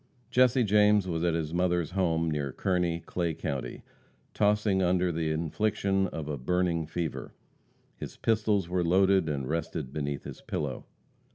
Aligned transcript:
Jesse 0.31 0.63
James 0.63 1.07
was 1.07 1.23
at 1.23 1.35
his 1.35 1.53
mother's 1.53 1.91
home 1.91 2.31
near 2.31 2.51
Kearney, 2.51 3.01
Clay 3.05 3.35
county, 3.35 3.83
tossing 4.33 4.81
under 4.81 5.11
the 5.11 5.29
infliction 5.29 6.07
of 6.07 6.27
a 6.27 6.39
burning 6.39 6.87
fever. 6.87 7.35
His 7.97 8.17
pistols 8.17 8.67
were 8.67 8.83
loaded 8.83 9.29
and 9.29 9.47
rested 9.47 9.93
beneath 9.93 10.23
his 10.23 10.41
pillow. 10.41 10.85